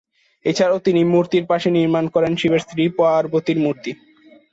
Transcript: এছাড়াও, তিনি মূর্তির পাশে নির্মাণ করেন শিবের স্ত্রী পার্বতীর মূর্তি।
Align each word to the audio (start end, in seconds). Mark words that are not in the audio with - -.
এছাড়াও, 0.45 0.79
তিনি 0.79 1.01
মূর্তির 1.03 1.45
পাশে 1.45 1.69
নির্মাণ 1.71 2.05
করেন 2.07 2.33
শিবের 2.35 2.61
স্ত্রী 2.65 2.83
পার্বতীর 2.97 3.57
মূর্তি। 3.59 3.91